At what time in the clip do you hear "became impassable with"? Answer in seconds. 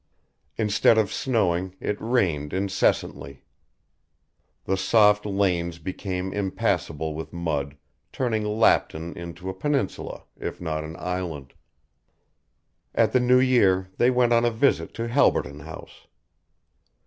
5.77-7.31